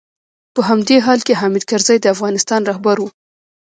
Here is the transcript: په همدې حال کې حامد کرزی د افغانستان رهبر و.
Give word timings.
په 0.53 0.61
همدې 0.69 0.97
حال 1.05 1.19
کې 1.27 1.37
حامد 1.41 1.63
کرزی 1.69 1.97
د 2.01 2.05
افغانستان 2.15 2.61
رهبر 2.69 2.97
و. 2.99 3.05